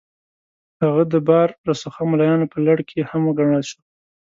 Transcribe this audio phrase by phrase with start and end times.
[0.81, 1.39] هغه د با
[1.69, 3.79] رسوخه ملایانو په لړ کې هم وګڼل شو.